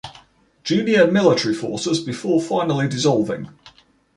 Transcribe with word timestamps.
Junior 0.63 1.11
Military 1.11 1.53
Forces 1.53 1.99
before 2.01 2.41
finally 2.41 2.87
dissolving. 2.87 3.49